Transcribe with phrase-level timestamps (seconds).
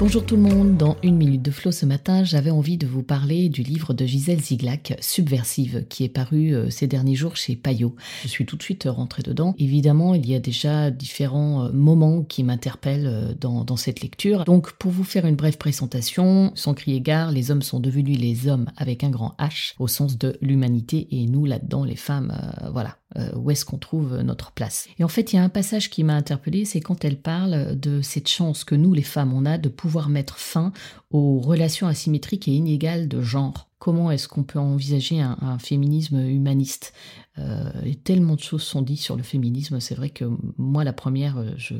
[0.00, 3.02] Bonjour tout le monde, dans une minute de flow ce matin, j'avais envie de vous
[3.02, 7.56] parler du livre de Gisèle Ziglac, Subversive, qui est paru euh, ces derniers jours chez
[7.56, 7.96] Payot.
[8.22, 9.56] Je suis tout de suite rentrée dedans.
[9.58, 14.44] Évidemment, il y a déjà différents euh, moments qui m'interpellent euh, dans, dans, cette lecture.
[14.44, 18.46] Donc, pour vous faire une brève présentation, sans crier gare, les hommes sont devenus les
[18.46, 22.32] hommes avec un grand H, au sens de l'humanité, et nous, là-dedans, les femmes,
[22.72, 24.86] voilà, euh, où est-ce qu'on trouve notre place.
[24.98, 27.78] Et en fait, il y a un passage qui m'a interpellée, c'est quand elle parle
[27.78, 30.72] de cette chance que nous, les femmes, on a de pouvoir mettre fin
[31.10, 36.92] aux relations asymétriques et inégales de genre comment est-ce qu'on peut envisager un, féminisme humaniste?
[37.38, 39.78] Euh, et Tellement de choses sont dites sur le féminisme.
[39.80, 40.24] C'est vrai que
[40.56, 41.76] moi, la première, euh, je,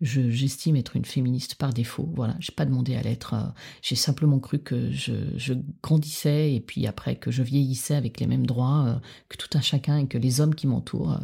[0.00, 2.08] j'estime être une féministe par défaut.
[2.14, 3.34] Voilà, j'ai pas demandé à l'être.
[3.34, 3.46] Euh,
[3.80, 8.46] j'ai simplement cru que je, grandissais et puis après que je vieillissais avec les mêmes
[8.46, 11.18] droits que tout un chacun et que les hommes qui m'entourent.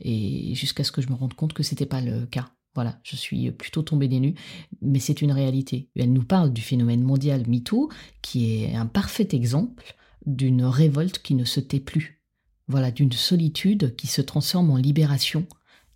[0.00, 2.50] et jusqu'à ce que je me rende compte que c'était pas le cas.
[2.74, 4.34] Voilà, je suis plutôt tombée des nues,
[4.80, 5.88] mais c'est une réalité.
[5.96, 7.90] Elle nous parle du phénomène mondial MeToo,
[8.22, 9.96] qui est un parfait exemple
[10.26, 12.22] d'une révolte qui ne se tait plus.
[12.68, 15.46] Voilà, d'une solitude qui se transforme en libération,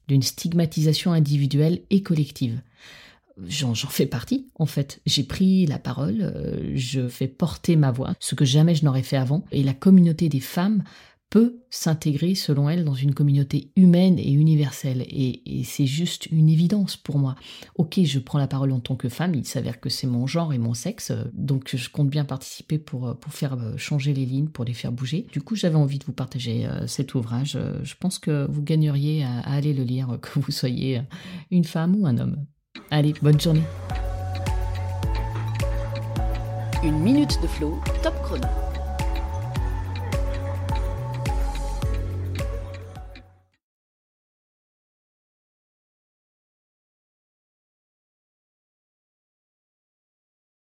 [0.08, 2.60] d'une stigmatisation individuelle et collective.
[3.46, 5.00] J'en fais partie, en fait.
[5.06, 9.02] J'ai pris la parole, euh, je fais porter ma voix, ce que jamais je n'aurais
[9.02, 9.44] fait avant.
[9.50, 10.84] Et la communauté des femmes
[11.34, 15.04] peut s'intégrer, selon elle, dans une communauté humaine et universelle.
[15.08, 17.34] Et, c'est juste une évidence pour moi.
[17.74, 20.52] Ok, je prends la parole en tant que femme, il s'avère que c'est mon genre
[20.52, 24.46] et mon sexe, donc je compte bien participer pour, pour faire euh, changer les lignes,
[24.46, 25.26] pour les faire bouger.
[25.32, 27.58] Du coup, j'avais envie de vous partager euh, cet ouvrage.
[27.82, 31.02] Je pense que vous gagneriez à, à aller le lire, que vous soyez
[31.50, 32.46] une femme ou un homme.
[32.92, 33.64] Allez, bonne journée.
[36.84, 38.46] Une minute de flow, top chrono.